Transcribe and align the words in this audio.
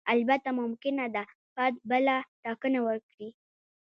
البته 0.11 0.49
ممکنه 0.59 1.05
ده 1.15 1.23
فرد 1.55 1.75
بله 1.91 2.15
ټاکنه 2.43 2.79
وکړي. 2.87 3.29